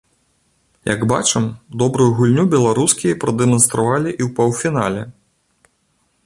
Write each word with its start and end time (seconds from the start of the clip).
Як 0.91 1.03
бачым, 1.11 1.43
добрую 1.81 2.07
гульню 2.21 2.45
беларускі 2.55 3.13
прадэманстравалі 3.25 4.09
і 4.19 4.29
ў 4.29 4.31
паўфінале. 4.41 5.07